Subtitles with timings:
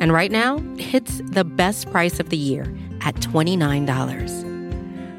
[0.00, 4.48] And right now, it's the best price of the year at $29.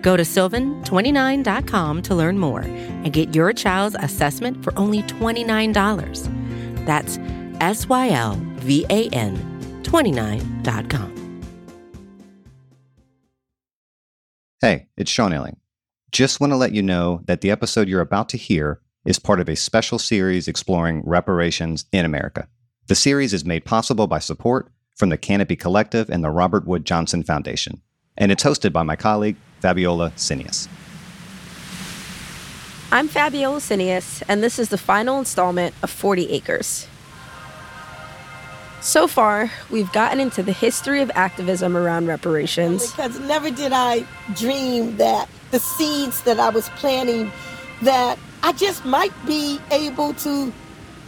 [0.02, 6.86] Go to sylvan29.com to learn more and get your child's assessment for only $29.
[6.86, 7.18] That's
[7.60, 9.38] S Y L V A N
[9.84, 11.16] 29.com.
[14.62, 15.56] Hey, it's Sean Illing.
[16.12, 19.40] Just want to let you know that the episode you're about to hear is part
[19.40, 22.48] of a special series exploring reparations in America.
[22.90, 26.86] The series is made possible by support from the Canopy Collective and the Robert Wood
[26.86, 27.84] Johnson Foundation,
[28.18, 30.68] and it's hosted by my colleague, Fabiola Cineas.
[32.92, 36.88] I'm Fabiola Cineas, and this is the final installment of 40 Acres.
[38.82, 42.90] So far, we've gotten into the history of activism around reparations.
[42.90, 47.32] Because never did I dream that the seeds that I was planting,
[47.84, 50.52] that I just might be able to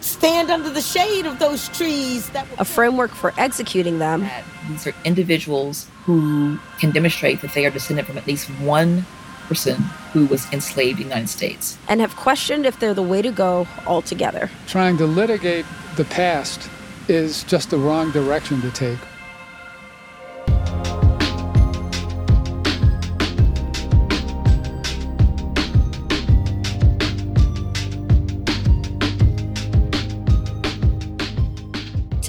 [0.01, 2.29] stand under the shade of those trees.
[2.31, 4.27] That a framework for executing them.
[4.69, 9.05] These are individuals who can demonstrate that they are descended from at least one
[9.47, 9.75] person
[10.13, 11.77] who was enslaved in the United States.
[11.87, 14.49] And have questioned if they're the way to go altogether.
[14.67, 15.65] Trying to litigate
[15.97, 16.69] the past
[17.07, 18.99] is just the wrong direction to take.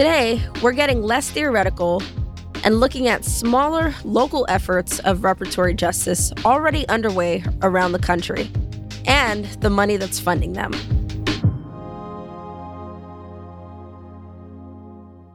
[0.03, 2.03] Today, we're getting less theoretical
[2.65, 8.51] and looking at smaller local efforts of reparatory justice already underway around the country
[9.05, 10.73] and the money that's funding them.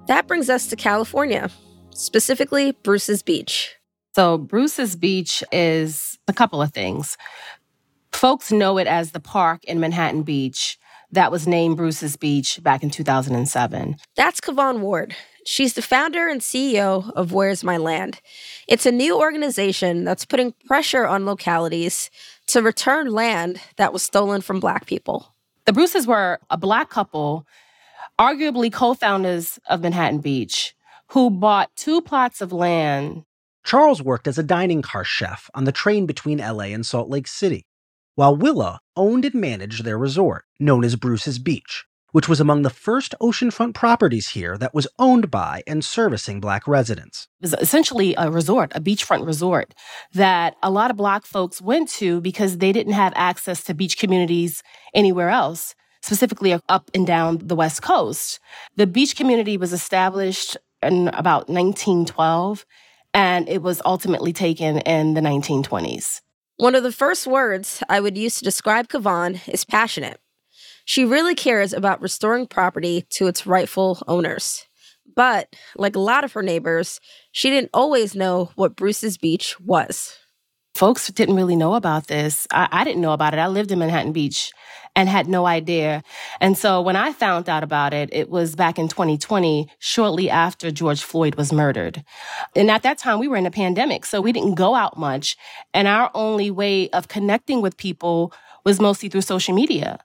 [0.08, 1.50] That brings us to California,
[1.92, 3.74] specifically Bruce's Beach.
[4.18, 7.16] So, Bruce's Beach is a couple of things.
[8.12, 10.78] Folks know it as the park in Manhattan Beach
[11.12, 13.96] that was named Bruce's Beach back in 2007.
[14.16, 15.16] That's Kavon Ward.
[15.46, 18.20] She's the founder and CEO of Where's My Land.
[18.68, 22.10] It's a new organization that's putting pressure on localities
[22.48, 25.34] to return land that was stolen from Black people.
[25.66, 27.46] The Bruces were a Black couple,
[28.20, 30.76] arguably co founders of Manhattan Beach,
[31.08, 33.24] who bought two plots of land.
[33.64, 37.28] Charles worked as a dining car chef on the train between LA and Salt Lake
[37.28, 37.66] City
[38.18, 42.72] while Willa owned and managed their resort, known as Bruce's Beach, which was among the
[42.72, 47.28] first oceanfront properties here that was owned by and servicing Black residents.
[47.40, 49.76] It was essentially a resort, a beachfront resort
[50.16, 54.00] that a lot of Black folks went to because they didn't have access to beach
[54.00, 54.64] communities
[54.96, 58.40] anywhere else, specifically up and down the West Coast.
[58.78, 62.66] The beach community was established in about 1912
[63.14, 66.22] and it was ultimately taken in the 1920s.
[66.58, 70.20] One of the first words I would use to describe Kavon is passionate.
[70.86, 74.66] She really cares about restoring property to its rightful owners.
[75.16, 77.00] But, like a lot of her neighbors,
[77.32, 80.17] she didn't always know what Bruce's Beach was
[80.78, 82.48] folks didn't really know about this.
[82.52, 83.40] I, I, didn't know about it.
[83.40, 84.52] I lived in Manhattan Beach
[84.96, 86.04] and had no idea.
[86.40, 90.70] And so when I found out about it, it was back in 2020, shortly after
[90.70, 92.04] George Floyd was murdered.
[92.56, 95.36] And at that time, we were in a pandemic, so we didn't go out much.
[95.74, 98.32] And our only way of connecting with people
[98.64, 100.00] was mostly through social media.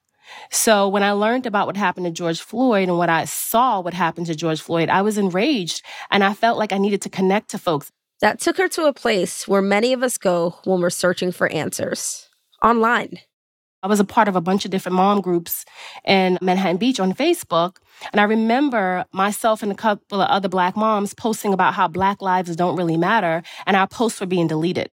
[0.50, 3.92] So when I learned about what happened to George Floyd and what I saw what
[3.92, 7.50] happened to George Floyd, I was enraged and I felt like I needed to connect
[7.50, 7.92] to folks.
[8.22, 11.48] That took her to a place where many of us go when we're searching for
[11.48, 12.28] answers
[12.62, 13.18] online.
[13.82, 15.64] I was a part of a bunch of different mom groups
[16.04, 17.78] in Manhattan Beach on Facebook.
[18.12, 22.22] And I remember myself and a couple of other Black moms posting about how Black
[22.22, 24.88] lives don't really matter, and our posts were being deleted.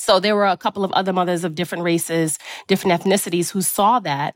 [0.00, 2.36] So there were a couple of other mothers of different races,
[2.66, 4.34] different ethnicities who saw that,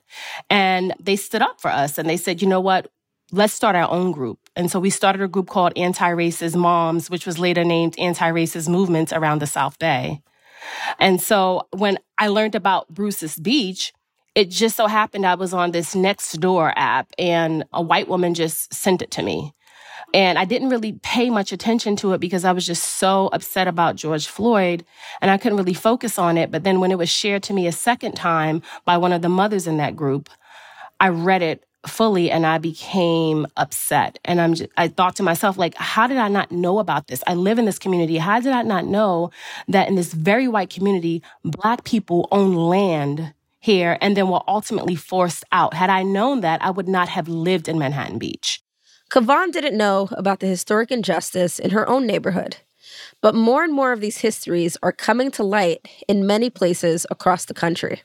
[0.49, 2.93] and they stood up for us and they said, you know what?
[3.33, 4.39] Let's start our own group.
[4.57, 8.31] And so we started a group called Anti Racist Moms, which was later named Anti
[8.31, 10.23] Racist Movements around the South Bay.
[10.99, 13.93] And so when I learned about Bruce's Beach,
[14.35, 18.73] it just so happened I was on this Nextdoor app and a white woman just
[18.73, 19.55] sent it to me.
[20.13, 23.69] And I didn't really pay much attention to it because I was just so upset
[23.69, 24.85] about George Floyd
[25.21, 26.51] and I couldn't really focus on it.
[26.51, 29.29] But then when it was shared to me a second time by one of the
[29.29, 30.29] mothers in that group,
[30.99, 34.19] I read it fully and I became upset.
[34.25, 37.23] And I'm just, I thought to myself, like, how did I not know about this?
[37.27, 38.19] I live in this community.
[38.19, 39.31] How did I not know
[39.69, 44.95] that in this very white community, black people own land here and then were ultimately
[44.95, 45.75] forced out?
[45.75, 48.63] Had I known that, I would not have lived in Manhattan Beach.
[49.11, 52.59] Kavon didn't know about the historic injustice in her own neighborhood.
[53.21, 57.45] But more and more of these histories are coming to light in many places across
[57.45, 58.03] the country.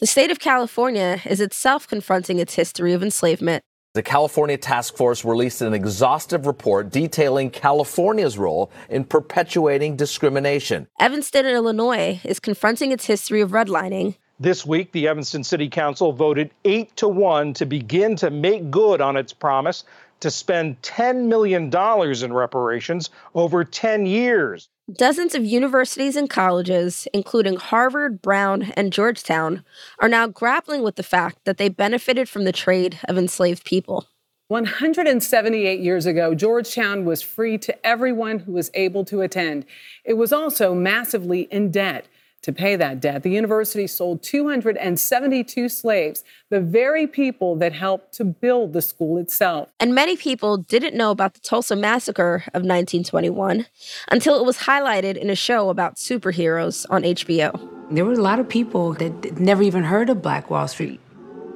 [0.00, 3.64] The state of California is itself confronting its history of enslavement.
[3.94, 10.86] The California Task Force released an exhaustive report detailing California's role in perpetuating discrimination.
[11.00, 14.14] Evanston, Illinois is confronting its history of redlining.
[14.40, 19.00] This week, the Evanston City Council voted 8 to 1 to begin to make good
[19.00, 19.82] on its promise
[20.20, 24.68] to spend $10 million in reparations over 10 years.
[24.92, 29.64] Dozens of universities and colleges, including Harvard, Brown, and Georgetown,
[29.98, 34.06] are now grappling with the fact that they benefited from the trade of enslaved people.
[34.46, 39.66] 178 years ago, Georgetown was free to everyone who was able to attend.
[40.04, 42.06] It was also massively in debt.
[42.42, 48.24] To pay that debt, the university sold 272 slaves, the very people that helped to
[48.24, 49.70] build the school itself.
[49.80, 53.66] And many people didn't know about the Tulsa Massacre of 1921
[54.10, 57.68] until it was highlighted in a show about superheroes on HBO.
[57.90, 61.00] There were a lot of people that never even heard of Black Wall Street.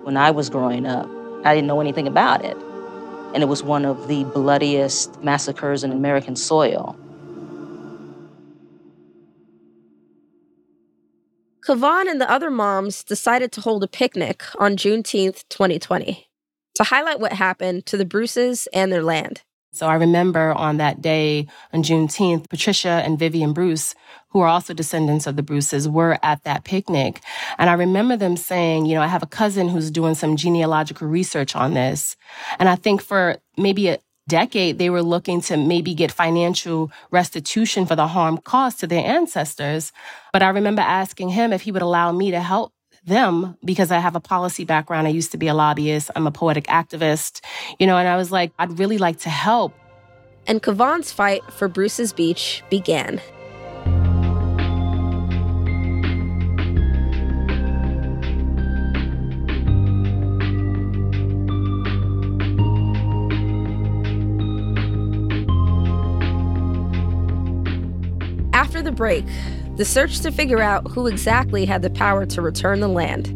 [0.02, 1.08] When I was growing up,
[1.44, 2.56] I didn't know anything about it.
[3.34, 6.96] And it was one of the bloodiest massacres in American soil.
[11.62, 16.26] Kavon and the other moms decided to hold a picnic on Juneteenth, 2020,
[16.74, 19.42] to highlight what happened to the Bruces and their land.
[19.74, 23.94] So I remember on that day on Juneteenth, Patricia and Vivian Bruce,
[24.30, 27.22] who are also descendants of the Bruces, were at that picnic.
[27.58, 31.06] And I remember them saying, you know, I have a cousin who's doing some genealogical
[31.06, 32.16] research on this.
[32.58, 33.98] And I think for maybe a,
[34.28, 39.04] decade, they were looking to maybe get financial restitution for the harm caused to their
[39.04, 39.92] ancestors.
[40.32, 42.72] But I remember asking him if he would allow me to help
[43.04, 45.06] them because I have a policy background.
[45.06, 46.10] I used to be a lobbyist.
[46.14, 47.40] I'm a poetic activist,
[47.78, 49.74] you know, and I was like, I'd really like to help.
[50.46, 53.20] And Kavon's fight for Bruce's Beach began.
[69.02, 69.26] Break,
[69.78, 73.26] the search to figure out who exactly had the power to return the land.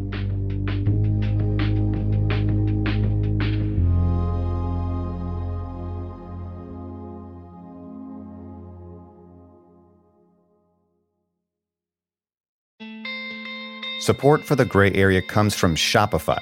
[13.99, 16.41] Support for the gray area comes from Shopify.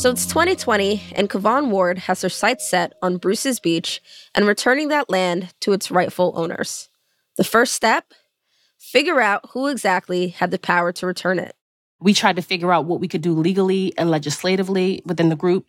[0.00, 4.00] So it's 2020, and Kavon Ward has her sights set on Bruce's Beach
[4.34, 6.88] and returning that land to its rightful owners.
[7.36, 8.14] The first step
[8.78, 11.54] figure out who exactly had the power to return it.
[12.00, 15.66] We tried to figure out what we could do legally and legislatively within the group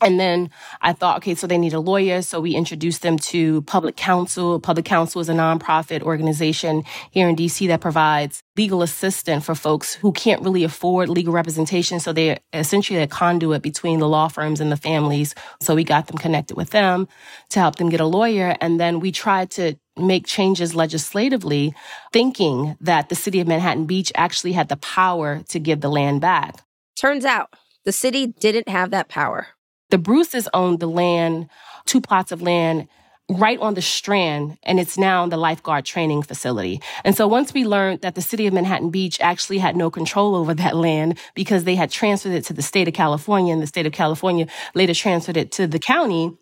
[0.00, 2.22] and then I thought, okay, so they need a lawyer.
[2.22, 4.58] So we introduced them to Public Counsel.
[4.60, 9.94] Public Counsel is a nonprofit organization here in DC that provides legal assistance for folks
[9.94, 12.00] who can't really afford legal representation.
[12.00, 15.34] So they're essentially a conduit between the law firms and the families.
[15.60, 17.08] So we got them connected with them
[17.50, 18.56] to help them get a lawyer.
[18.60, 21.74] And then we tried to make changes legislatively,
[22.12, 26.20] thinking that the city of Manhattan Beach actually had the power to give the land
[26.20, 26.62] back.
[26.96, 27.54] Turns out
[27.84, 29.48] the city didn't have that power.
[29.90, 31.48] The Bruces owned the land,
[31.84, 32.88] two plots of land
[33.38, 36.80] right on the strand and it's now the lifeguard training facility.
[37.04, 40.34] And so once we learned that the city of Manhattan Beach actually had no control
[40.34, 43.68] over that land because they had transferred it to the state of California and the
[43.68, 46.36] state of California later transferred it to the county,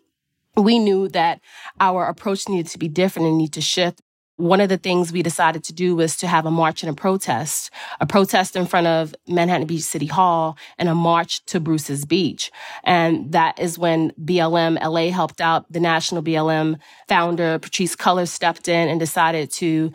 [0.57, 1.41] we knew that
[1.79, 4.01] our approach needed to be different and need to shift
[4.39, 6.93] one of the things we decided to do was to have a march and a
[6.93, 7.69] protest,
[7.99, 12.49] a protest in front of Manhattan Beach City Hall and a march to Bruce's Beach.
[12.85, 15.69] And that is when BLM LA helped out.
[15.69, 16.79] The national BLM
[17.09, 19.91] founder, Patrisse Cullors, stepped in and decided to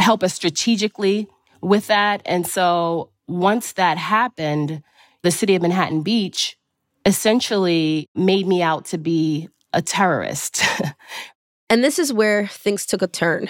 [0.00, 1.28] help us strategically
[1.62, 2.22] with that.
[2.24, 4.82] And so once that happened,
[5.22, 6.58] the city of Manhattan Beach
[7.04, 10.64] essentially made me out to be a terrorist.
[11.70, 13.48] and this is where things took a turn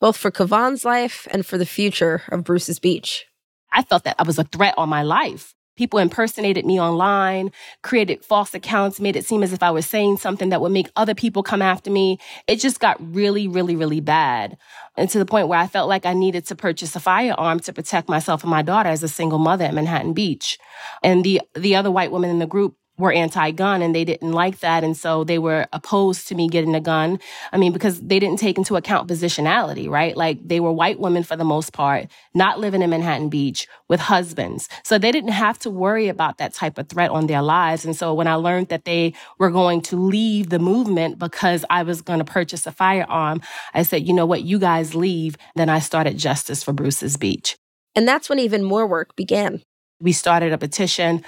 [0.00, 3.26] both for Kavon's life and for the future of Bruce's Beach.
[3.72, 5.54] I felt that I was a threat on my life.
[5.76, 7.52] People impersonated me online,
[7.84, 10.90] created false accounts, made it seem as if I was saying something that would make
[10.96, 12.18] other people come after me.
[12.48, 14.56] It just got really, really, really bad.
[14.96, 17.72] And to the point where I felt like I needed to purchase a firearm to
[17.72, 20.58] protect myself and my daughter as a single mother at Manhattan Beach.
[21.04, 24.58] And the, the other white woman in the group were anti-gun and they didn't like
[24.60, 24.84] that.
[24.84, 27.18] And so they were opposed to me getting a gun.
[27.52, 30.16] I mean because they didn't take into account positionality right?
[30.16, 34.00] Like they were white women for the most part not living in manhattan beach with
[34.00, 34.68] husbands.
[34.82, 37.84] So they didn't have to worry about that type of threat on their lives.
[37.84, 41.82] And so when i learned that they were going to leave the movement because i
[41.82, 43.40] was going to purchase a firearm
[43.74, 44.42] i said you know what?
[44.42, 45.36] You guys leave.
[45.54, 47.56] Then i started justice for bruce's beach.
[47.94, 49.62] And that's when even more work began.
[50.00, 51.24] We started a petition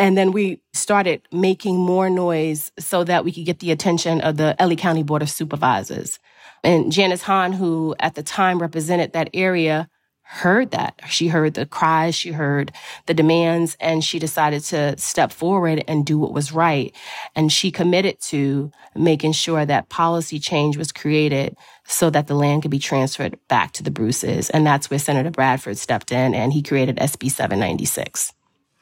[0.00, 4.38] and then we started making more noise so that we could get the attention of
[4.38, 6.18] the LA County Board of Supervisors.
[6.64, 9.90] And Janice Hahn, who at the time represented that area,
[10.22, 10.98] heard that.
[11.08, 12.72] She heard the cries, she heard
[13.04, 16.96] the demands, and she decided to step forward and do what was right.
[17.36, 22.62] And she committed to making sure that policy change was created so that the land
[22.62, 24.48] could be transferred back to the Bruces.
[24.48, 28.32] And that's where Senator Bradford stepped in and he created SB 796.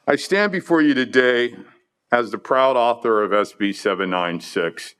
[0.09, 1.55] I stand before you today
[2.11, 4.95] as the proud author of SB 796.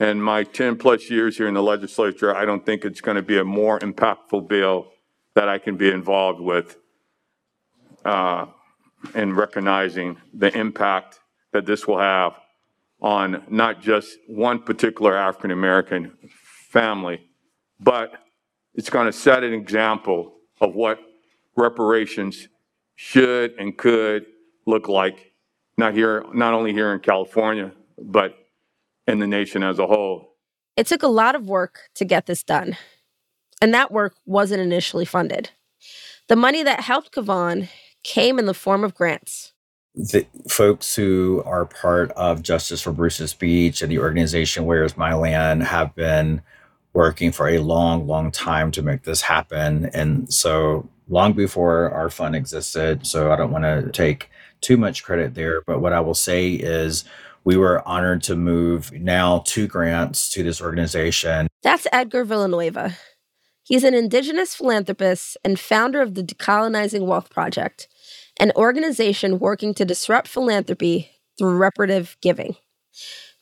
[0.00, 3.22] And my 10 plus years here in the legislature, I don't think it's going to
[3.22, 4.88] be a more impactful bill
[5.36, 6.76] that I can be involved with
[8.04, 8.46] uh,
[9.14, 11.20] in recognizing the impact
[11.52, 12.32] that this will have
[13.00, 16.18] on not just one particular African American
[16.68, 17.28] family,
[17.78, 18.14] but
[18.74, 20.98] it's going to set an example of what
[21.56, 22.48] reparations
[22.96, 24.26] should and could
[24.66, 25.32] look like,
[25.76, 28.36] not here, not only here in California, but
[29.06, 30.36] in the nation as a whole.
[30.76, 32.76] It took a lot of work to get this done,
[33.60, 35.50] and that work wasn't initially funded.
[36.28, 37.68] The money that helped Kavon
[38.02, 39.52] came in the form of grants.
[39.94, 45.14] The folks who are part of Justice for Bruce's Beach and the organization Where's My
[45.14, 46.40] Land have been
[46.94, 49.90] working for a long, long time to make this happen.
[49.92, 53.06] And so long before our fund existed.
[53.06, 54.30] So I don't want to take
[54.62, 55.62] too much credit there.
[55.66, 57.04] But what I will say is
[57.44, 61.48] we were honored to move now two grants to this organization.
[61.62, 62.96] That's Edgar Villanueva.
[63.64, 67.88] He's an indigenous philanthropist and founder of the Decolonizing Wealth Project,
[68.38, 72.56] an organization working to disrupt philanthropy through reparative giving.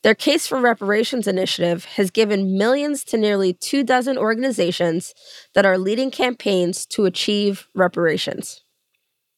[0.03, 5.15] Their Case for Reparations initiative has given millions to nearly two dozen organizations
[5.55, 8.63] that are leading campaigns to achieve reparations.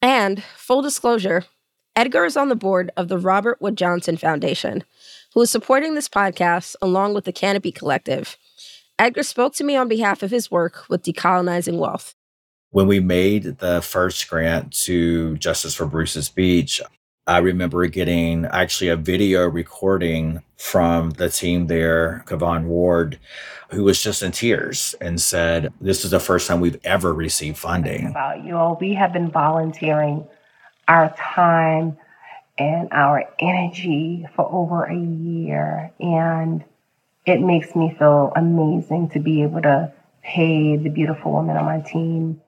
[0.00, 1.44] And, full disclosure,
[1.94, 4.82] Edgar is on the board of the Robert Wood Johnson Foundation,
[5.34, 8.38] who is supporting this podcast along with the Canopy Collective.
[8.98, 12.14] Edgar spoke to me on behalf of his work with Decolonizing Wealth.
[12.70, 16.80] When we made the first grant to Justice for Bruce's Beach,
[17.26, 23.18] I remember getting actually a video recording from the team there, Kavon Ward,
[23.70, 27.58] who was just in tears and said, This is the first time we've ever received
[27.58, 28.06] funding.
[28.06, 30.26] About you all, we have been volunteering
[30.88, 31.96] our time
[32.58, 35.92] and our energy for over a year.
[36.00, 36.64] And
[37.26, 41.80] it makes me feel amazing to be able to pay the beautiful women on my
[41.80, 42.40] team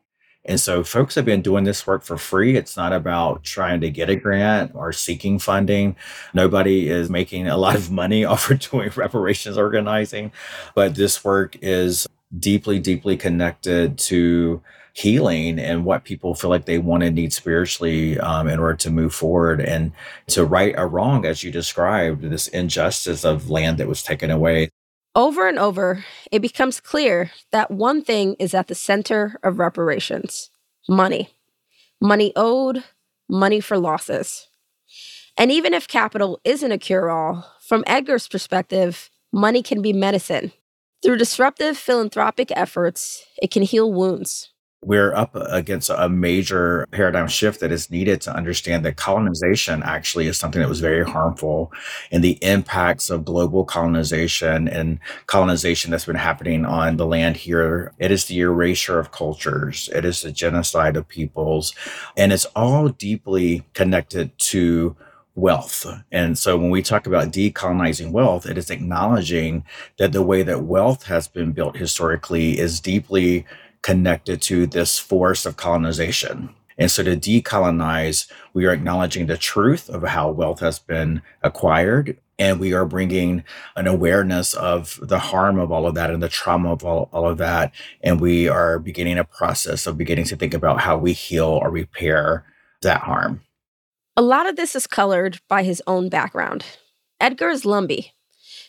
[0.46, 2.56] and so folks have been doing this work for free.
[2.56, 5.96] It's not about trying to get a grant or seeking funding.
[6.34, 10.32] Nobody is making a lot of money off of doing reparations organizing,
[10.74, 12.06] but this work is
[12.38, 14.60] deeply, deeply connected to
[14.94, 18.90] healing and what people feel like they want and need spiritually um, in order to
[18.90, 19.92] move forward and
[20.28, 24.70] to right a wrong, as you described, this injustice of land that was taken away.
[25.16, 30.50] Over and over, it becomes clear that one thing is at the center of reparations
[30.88, 31.30] money.
[32.00, 32.84] Money owed,
[33.28, 34.48] money for losses.
[35.36, 40.52] And even if capital isn't a cure all, from Edgar's perspective, money can be medicine.
[41.02, 44.50] Through disruptive philanthropic efforts, it can heal wounds
[44.86, 50.26] we're up against a major paradigm shift that is needed to understand that colonization actually
[50.26, 51.72] is something that was very harmful
[52.10, 57.92] and the impacts of global colonization and colonization that's been happening on the land here.
[57.98, 59.88] It is the erasure of cultures.
[59.94, 61.74] It is the genocide of peoples.
[62.16, 64.96] And it's all deeply connected to
[65.34, 65.86] wealth.
[66.12, 69.64] And so when we talk about decolonizing wealth, it is acknowledging
[69.98, 73.44] that the way that wealth has been built historically is deeply
[73.84, 76.48] connected to this force of colonization.
[76.78, 82.16] And so to decolonize, we are acknowledging the truth of how wealth has been acquired.
[82.38, 83.44] And we are bringing
[83.76, 87.28] an awareness of the harm of all of that and the trauma of all, all
[87.28, 87.72] of that.
[88.02, 91.70] And we are beginning a process of beginning to think about how we heal or
[91.70, 92.44] repair
[92.80, 93.42] that harm.
[94.16, 96.64] A lot of this is colored by his own background.
[97.20, 98.12] Edgar is Lumbee,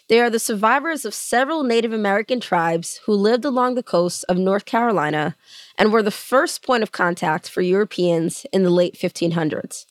[0.07, 4.37] they are the survivors of several Native American tribes who lived along the coast of
[4.37, 5.35] North Carolina
[5.77, 9.85] and were the first point of contact for Europeans in the late 1500s.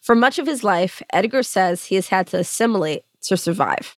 [0.00, 3.96] For much of his life, Edgar says he has had to assimilate to survive.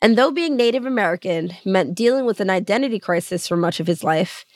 [0.00, 4.02] And though being Native American meant dealing with an identity crisis for much of his
[4.02, 4.46] life,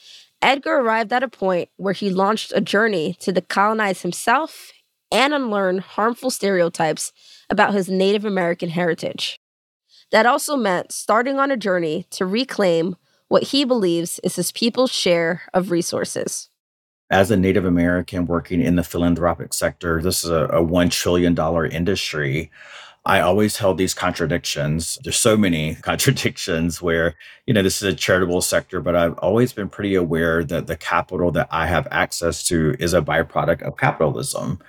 [0.41, 4.73] Edgar arrived at a point where he launched a journey to decolonize himself
[5.13, 7.13] and unlearn harmful stereotypes
[7.51, 9.39] about his Native American heritage.
[10.15, 12.95] That also meant starting on a journey to reclaim
[13.27, 16.51] what he believes is his people's share of resources.
[17.11, 21.37] As a Native American working in the philanthropic sector, this is a, a $1 trillion
[21.73, 22.53] industry.
[23.05, 25.01] I always held these contradictions.
[25.03, 29.53] There's so many contradictions where, you know, this is a charitable sector, but I've always
[29.53, 33.77] been pretty aware that the capital that I have access to is a byproduct of
[33.77, 34.61] capitalism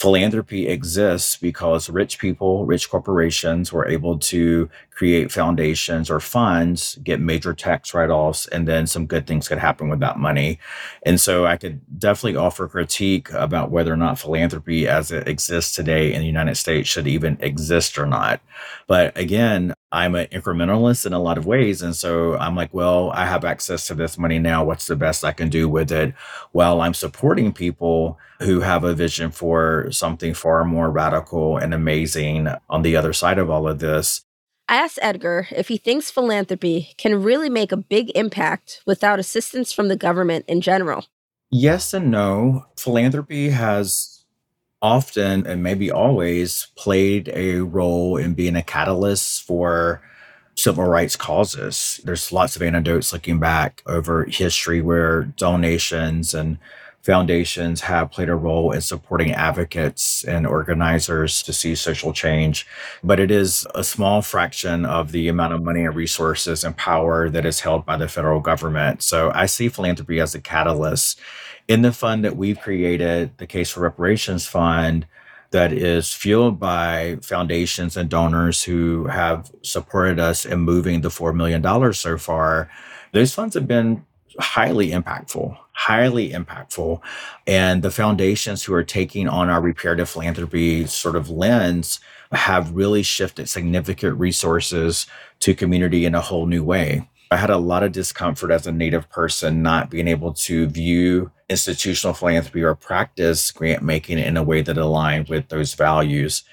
[0.00, 7.18] philanthropy exists because rich people, rich corporations were able to create foundations or funds, get
[7.18, 10.58] major tax write offs, and then some good things could happen with that money.
[11.06, 15.74] And so I could definitely offer critique about whether or not philanthropy as it exists
[15.74, 18.42] today in the United States should even exist or not.
[18.88, 21.80] But again, I'm an incrementalist in a lot of ways.
[21.80, 24.64] And so I'm like, well, I have access to this money now.
[24.64, 26.14] What's the best I can do with it?
[26.52, 32.48] While I'm supporting people who have a vision for something far more radical and amazing
[32.68, 34.26] on the other side of all of this.
[34.70, 39.72] I asked Edgar if he thinks philanthropy can really make a big impact without assistance
[39.72, 41.06] from the government in general.
[41.50, 42.66] Yes and no.
[42.76, 44.22] Philanthropy has
[44.80, 50.02] often and maybe always played a role in being a catalyst for
[50.54, 52.00] civil rights causes.
[52.04, 56.58] There's lots of anecdotes looking back over history where donations and
[57.02, 62.66] foundations have played a role in supporting advocates and organizers to see social change.
[63.02, 67.30] But it is a small fraction of the amount of money and resources and power
[67.30, 69.02] that is held by the federal government.
[69.02, 71.18] So I see philanthropy as a catalyst
[71.68, 75.06] in the fund that we've created, the Case for Reparations Fund,
[75.50, 81.34] that is fueled by foundations and donors who have supported us in moving the $4
[81.34, 82.70] million so far,
[83.12, 84.04] those funds have been
[84.38, 85.56] highly impactful,
[85.86, 87.00] highly impactful.
[87.46, 92.00] And the foundations who are taking on our reparative philanthropy sort of lens
[92.32, 95.06] have really shifted significant resources
[95.40, 97.08] to community in a whole new way.
[97.30, 101.30] I had a lot of discomfort as a Native person not being able to view
[101.50, 106.44] institutional philanthropy or practice grant making in a way that aligned with those values.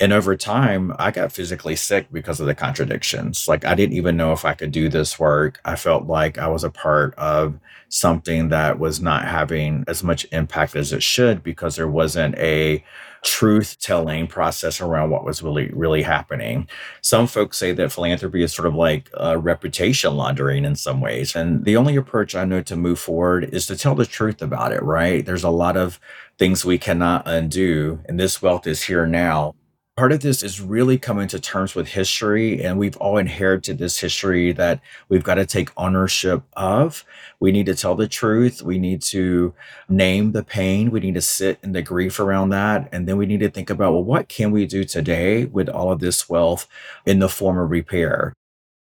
[0.00, 3.48] And over time, I got physically sick because of the contradictions.
[3.48, 5.60] Like, I didn't even know if I could do this work.
[5.64, 10.26] I felt like I was a part of something that was not having as much
[10.32, 12.84] impact as it should because there wasn't a
[13.24, 16.68] truth telling process around what was really really happening.
[17.02, 21.34] Some folks say that philanthropy is sort of like uh, reputation laundering in some ways
[21.34, 24.72] and the only approach i know to move forward is to tell the truth about
[24.72, 25.24] it right?
[25.26, 25.98] There's a lot of
[26.38, 29.54] things we cannot undo and this wealth is here now
[29.96, 33.98] part of this is really coming to terms with history and we've all inherited this
[33.98, 37.04] history that we've got to take ownership of.
[37.38, 38.60] We need to tell the truth.
[38.60, 39.54] We need to
[39.88, 40.90] name the pain.
[40.90, 43.70] We need to sit in the grief around that and then we need to think
[43.70, 46.66] about well what can we do today with all of this wealth
[47.06, 48.32] in the form of repair?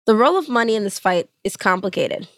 [0.06, 2.30] The role of money in this fight is complicated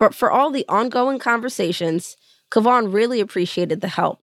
[0.00, 2.16] but for all the ongoing conversations
[2.50, 4.20] kavon really appreciated the help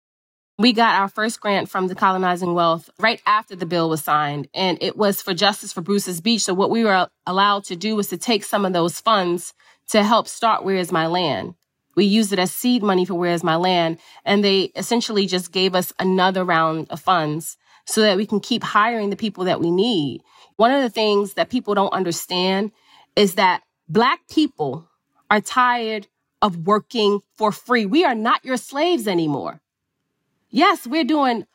[0.61, 4.77] we got our first grant from Decolonizing Wealth right after the bill was signed, and
[4.83, 6.43] it was for Justice for Bruce's Beach.
[6.43, 9.55] So, what we were allowed to do was to take some of those funds
[9.89, 11.55] to help start Where Is My Land.
[11.97, 15.51] We used it as seed money for Where Is My Land, and they essentially just
[15.51, 19.61] gave us another round of funds so that we can keep hiring the people that
[19.61, 20.23] we need.
[20.57, 22.71] One of the things that people don't understand
[23.17, 24.87] is that Black people
[25.31, 26.07] are tired
[26.43, 27.87] of working for free.
[27.87, 29.63] We are not your slaves anymore.
[30.51, 31.47] Yes, we're doing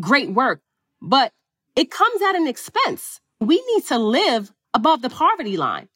[0.00, 0.60] great work,
[1.00, 1.32] but
[1.76, 3.20] it comes at an expense.
[3.40, 5.88] We need to live above the poverty line.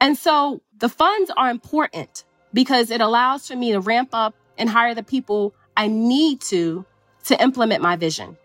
[0.00, 4.68] And so the funds are important because it allows for me to ramp up and
[4.68, 6.84] hire the people I need to
[7.24, 8.36] to implement my vision.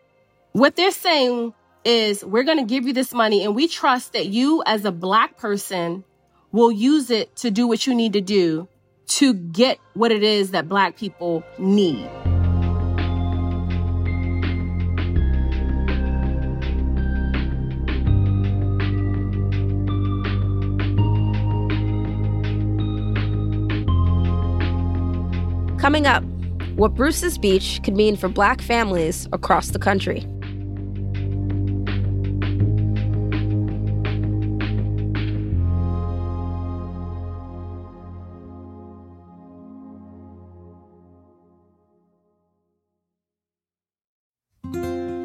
[0.52, 4.28] What they're saying is we're going to give you this money and we trust that
[4.28, 6.04] you as a black person
[6.52, 8.68] will use it to do what you need to do
[9.08, 12.10] to get what it is that black people need.
[25.88, 26.22] Coming up,
[26.76, 30.20] what Bruce's Beach could mean for black families across the country.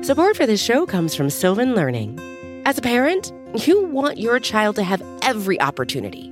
[0.04, 2.20] Support for this show comes from Sylvan Learning.
[2.64, 3.32] As a parent,
[3.66, 6.30] you want your child to have every opportunity,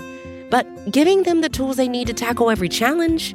[0.51, 3.35] but giving them the tools they need to tackle every challenge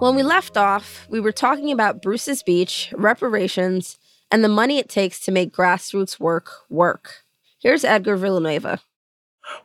[0.00, 3.98] When we left off, we were talking about Bruce's Beach, reparations,
[4.30, 7.16] and the money it takes to make grassroots work work.
[7.60, 8.80] Here's Edgar Villanueva.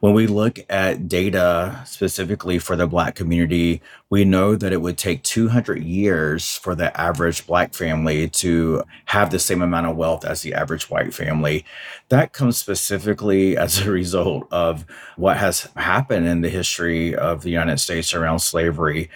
[0.02, 4.98] When we look at data specifically for the Black community, we know that it would
[4.98, 10.26] take 200 years for the average Black family to have the same amount of wealth
[10.26, 11.64] as the average white family.
[12.10, 17.52] That comes specifically as a result of what has happened in the history of the
[17.52, 19.10] United States around slavery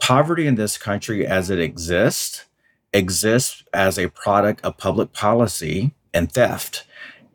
[0.00, 2.46] poverty in this country as it exists
[2.92, 6.84] exists as a product of public policy and theft.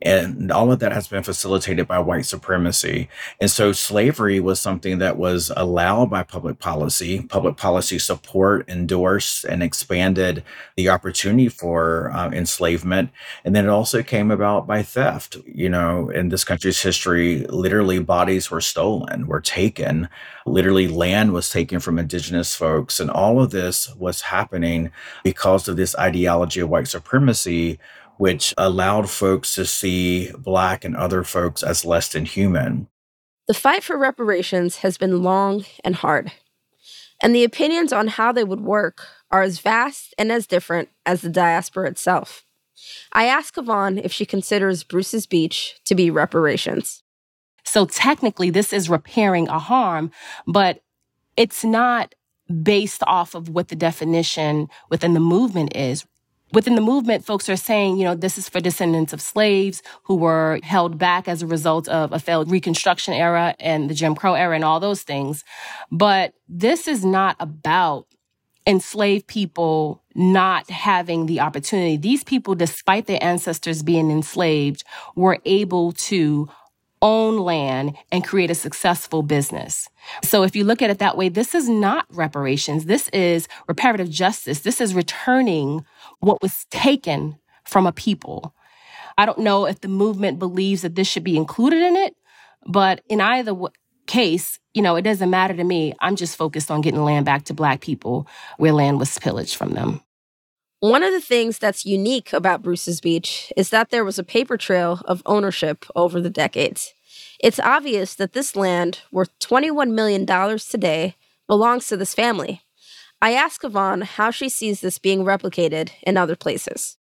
[0.02, 3.08] And all of that has been facilitated by white supremacy.
[3.40, 7.22] And so slavery was something that was allowed by public policy.
[7.22, 10.44] Public policy support, endorsed, and expanded
[10.76, 13.10] the opportunity for uh, enslavement.
[13.44, 15.38] And then it also came about by theft.
[15.46, 20.10] You know, in this country's history, literally bodies were stolen, were taken.
[20.44, 23.00] Literally, land was taken from indigenous folks.
[23.00, 24.90] And all of this was happening
[25.24, 27.78] because of this ideology of white supremacy
[28.18, 32.88] which allowed folks to see Black and other folks as less than human.
[33.46, 36.32] The fight for reparations has been long and hard,
[37.22, 41.20] and the opinions on how they would work are as vast and as different as
[41.20, 42.44] the diaspora itself.
[43.12, 47.02] I asked Kavon if she considers Bruce's Beach to be reparations.
[47.64, 50.10] So technically, this is repairing a harm,
[50.46, 50.82] but
[51.36, 52.14] it's not
[52.62, 56.06] based off of what the definition within the movement is.
[56.52, 60.14] Within the movement, folks are saying, you know, this is for descendants of slaves who
[60.14, 64.34] were held back as a result of a failed Reconstruction era and the Jim Crow
[64.34, 65.42] era and all those things.
[65.90, 68.06] But this is not about
[68.66, 71.96] enslaved people not having the opportunity.
[71.96, 76.48] These people, despite their ancestors being enslaved, were able to
[77.02, 79.88] own land and create a successful business.
[80.22, 82.86] So if you look at it that way, this is not reparations.
[82.86, 84.60] This is reparative justice.
[84.60, 85.84] This is returning
[86.20, 88.54] what was taken from a people.
[89.18, 92.14] I don't know if the movement believes that this should be included in it,
[92.66, 93.54] but in either
[94.06, 95.94] case, you know, it doesn't matter to me.
[96.00, 98.26] I'm just focused on getting land back to Black people
[98.58, 100.00] where land was pillaged from them.
[100.80, 104.56] One of the things that's unique about Bruce's Beach is that there was a paper
[104.56, 106.92] trail of ownership over the decades.
[107.42, 110.26] It's obvious that this land, worth $21 million
[110.58, 112.62] today, belongs to this family.
[113.22, 116.96] I ask Kavon how she sees this being replicated in other places.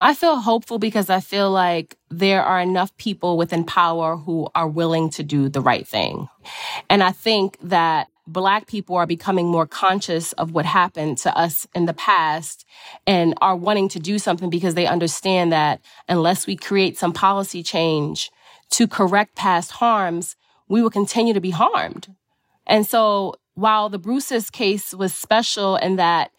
[0.00, 4.68] I feel hopeful because I feel like there are enough people within power who are
[4.68, 6.28] willing to do the right thing.
[6.90, 11.66] And I think that Black people are becoming more conscious of what happened to us
[11.74, 12.66] in the past
[13.06, 17.62] and are wanting to do something because they understand that unless we create some policy
[17.62, 18.30] change
[18.70, 20.36] to correct past harms,
[20.68, 22.14] we will continue to be harmed.
[22.66, 26.30] And so while the Bruce's case was special in that,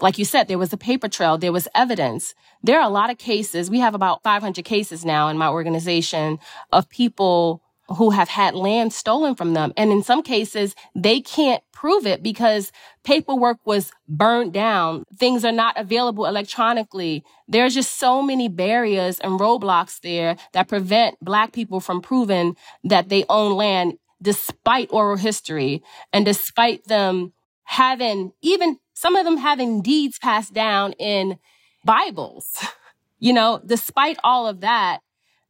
[0.00, 2.34] like you said, there was a paper trail, there was evidence.
[2.62, 3.70] There are a lot of cases.
[3.70, 6.38] We have about 500 cases now in my organization
[6.72, 9.72] of people who have had land stolen from them.
[9.76, 12.72] And in some cases, they can't prove it because
[13.04, 15.04] paperwork was burned down.
[15.16, 17.24] Things are not available electronically.
[17.46, 23.08] There's just so many barriers and roadblocks there that prevent Black people from proving that
[23.08, 29.82] they own land despite oral history and despite them having, even some of them having
[29.82, 31.38] deeds passed down in
[31.84, 32.46] Bibles.
[33.18, 35.00] You know, despite all of that,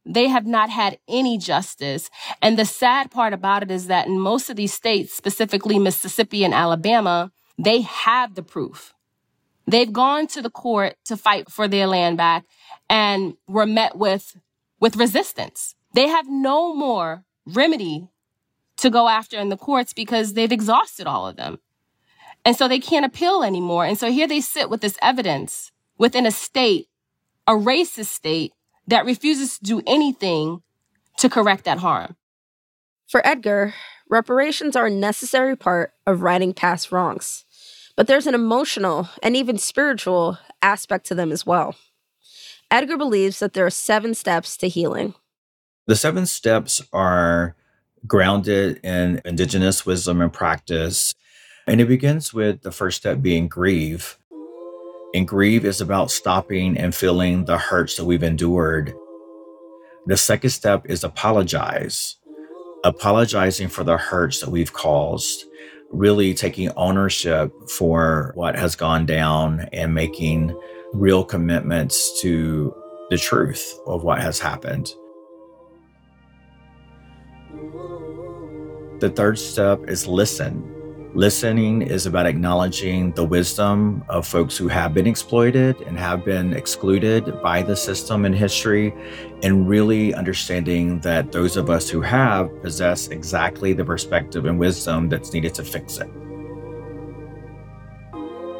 [0.05, 2.09] they have not had any justice.
[2.41, 6.45] And the sad part about it is that in most of these states, specifically Mississippi
[6.45, 8.93] and Alabama, they have the proof.
[9.67, 12.45] They've gone to the court to fight for their land back
[12.89, 14.37] and were met with,
[14.79, 15.75] with resistance.
[15.93, 18.07] They have no more remedy
[18.77, 21.59] to go after in the courts because they've exhausted all of them.
[22.45, 23.85] And so they can't appeal anymore.
[23.85, 26.87] And so here they sit with this evidence within a state,
[27.45, 28.53] a racist state
[28.87, 30.61] that refuses to do anything
[31.17, 32.15] to correct that harm.
[33.07, 33.73] For Edgar,
[34.09, 37.45] reparations are a necessary part of righting past wrongs,
[37.95, 41.75] but there's an emotional and even spiritual aspect to them as well.
[42.69, 45.15] Edgar believes that there are seven steps to healing.
[45.85, 47.55] The seven steps are
[48.07, 51.13] grounded in indigenous wisdom and practice.
[51.67, 54.17] And it begins with the first step being grieve.
[55.13, 58.93] And grieve is about stopping and feeling the hurts that we've endured.
[60.05, 62.15] The second step is apologize,
[62.83, 65.45] apologizing for the hurts that we've caused,
[65.91, 70.57] really taking ownership for what has gone down and making
[70.93, 72.73] real commitments to
[73.09, 74.91] the truth of what has happened.
[78.99, 80.77] The third step is listen
[81.17, 86.53] Listening is about acknowledging the wisdom of folks who have been exploited and have been
[86.53, 88.93] excluded by the system in history,
[89.41, 95.09] and really understanding that those of us who have possess exactly the perspective and wisdom
[95.09, 96.09] that's needed to fix it.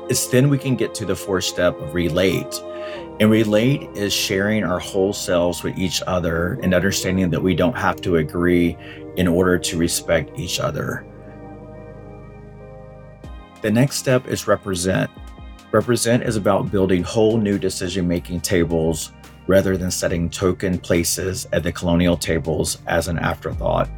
[0.09, 2.59] It's then we can get to the fourth step of relate.
[3.19, 7.75] And relate is sharing our whole selves with each other and understanding that we don't
[7.75, 8.77] have to agree
[9.15, 11.03] in order to respect each other.
[13.63, 15.09] The next step is represent.
[15.71, 19.11] Represent is about building whole new decision making tables
[19.47, 23.89] rather than setting token places at the colonial tables as an afterthought.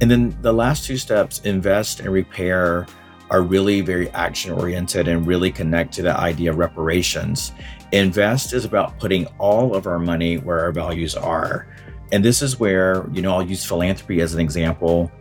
[0.00, 2.86] And then the last two steps, invest and repair,
[3.30, 7.52] are really very action oriented and really connect to the idea of reparations.
[7.94, 11.68] Invest is about putting all of our money where our values are.
[12.10, 15.12] And this is where, you know, I'll use philanthropy as an example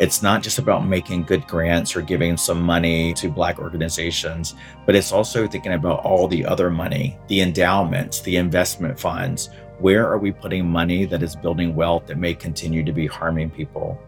[0.00, 4.54] It's not just about making good grants or giving some money to Black organizations,
[4.86, 9.50] but it's also thinking about all the other money, the endowments, the investment funds.
[9.78, 13.50] Where are we putting money that is building wealth that may continue to be harming
[13.50, 14.00] people?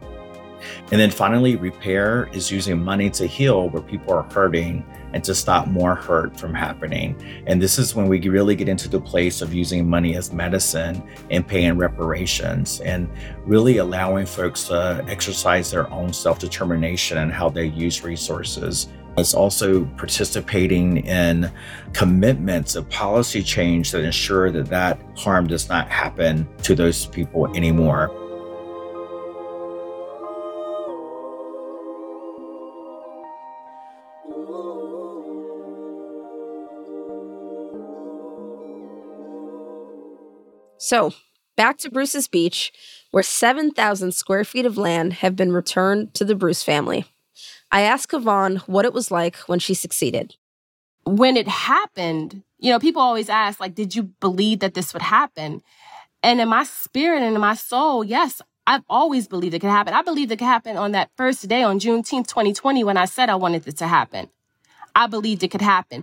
[0.91, 5.35] And then finally, repair is using money to heal where people are hurting and to
[5.35, 7.16] stop more hurt from happening.
[7.46, 11.03] And this is when we really get into the place of using money as medicine
[11.31, 13.09] and paying reparations and
[13.44, 18.88] really allowing folks to exercise their own self determination and how they use resources.
[19.18, 21.53] It's also participating in
[21.92, 27.55] commitments of policy change that ensure that that harm does not happen to those people
[27.55, 28.11] anymore.
[40.83, 41.12] So,
[41.57, 42.73] back to Bruce's Beach,
[43.12, 47.05] where 7,000 square feet of land have been returned to the Bruce family.
[47.71, 50.35] I asked Kavon what it was like when she succeeded.
[51.05, 55.03] When it happened, you know, people always ask, like, did you believe that this would
[55.03, 55.62] happen?
[56.21, 59.95] And in my spirit and in my soul, yes, I've always believed it could happen.
[59.95, 63.31] I believed it could happen on that first day on Juneteenth 2020 when I said
[63.31, 64.31] I wanted it to happen.
[64.97, 66.03] I believed it could happen.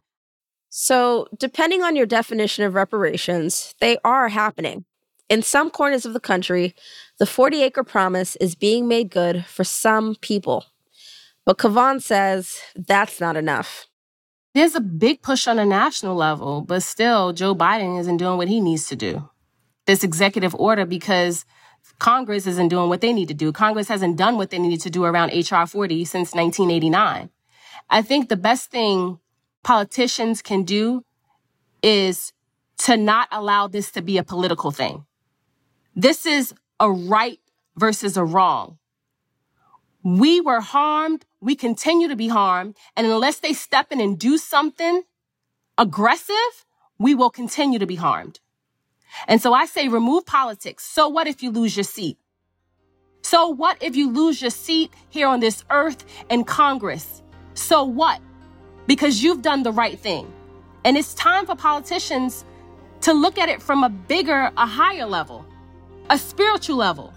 [0.69, 4.85] So, depending on your definition of reparations, they are happening.
[5.27, 6.75] In some corners of the country,
[7.17, 10.65] the 40 acre promise is being made good for some people.
[11.45, 13.87] But Kavon says that's not enough.
[14.53, 18.47] There's a big push on a national level, but still, Joe Biden isn't doing what
[18.47, 19.29] he needs to do.
[19.85, 21.45] This executive order, because
[21.99, 23.51] Congress isn't doing what they need to do.
[23.51, 25.65] Congress hasn't done what they needed to do around H.R.
[25.65, 27.29] 40 since 1989.
[27.89, 29.19] I think the best thing
[29.63, 31.03] politicians can do
[31.81, 32.33] is
[32.79, 35.05] to not allow this to be a political thing.
[35.95, 37.39] This is a right
[37.75, 38.77] versus a wrong.
[40.03, 41.25] We were harmed.
[41.41, 42.75] We continue to be harmed.
[42.95, 45.03] And unless they step in and do something
[45.77, 46.65] aggressive,
[46.97, 48.39] we will continue to be harmed.
[49.27, 50.85] And so I say remove politics.
[50.85, 52.17] So what if you lose your seat?
[53.21, 57.21] So what if you lose your seat here on this earth in Congress?
[57.53, 58.21] So what?
[58.89, 60.33] Because you've done the right thing.
[60.83, 62.43] And it's time for politicians
[63.01, 65.45] to look at it from a bigger, a higher level,
[66.09, 67.13] a spiritual level.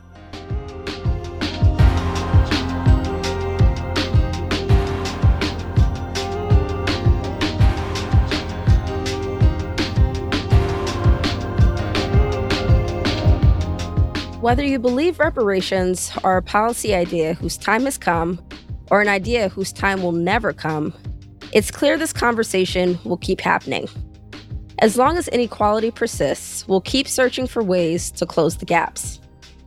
[14.42, 18.38] Whether you believe reparations are a policy idea whose time has come,
[18.90, 20.92] or an idea whose time will never come,
[21.52, 23.88] it's clear this conversation will keep happening.
[24.78, 29.20] As long as inequality persists, we'll keep searching for ways to close the gaps.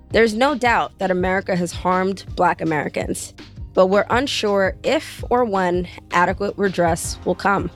[0.10, 3.34] There's no doubt that America has harmed Black Americans,
[3.74, 7.70] but we're unsure if or when adequate redress will come.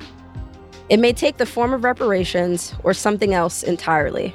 [0.89, 4.34] It may take the form of reparations or something else entirely.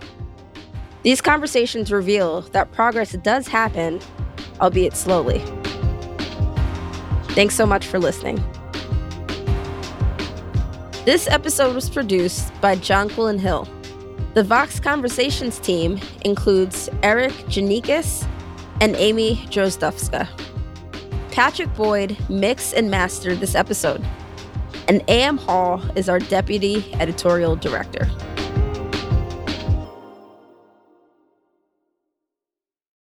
[1.03, 4.01] These conversations reveal that progress does happen,
[4.61, 5.43] albeit slowly.
[7.31, 8.43] Thanks so much for listening.
[11.05, 13.69] This episode was produced by Jonquilyn Hill.
[14.33, 18.27] The Vox Conversations team includes Eric Janikis
[18.81, 20.27] and Amy Drozdowska.
[21.31, 24.03] Patrick Boyd mixed and mastered this episode,
[24.88, 25.37] and A.M.
[25.37, 28.09] Hall is our deputy editorial director.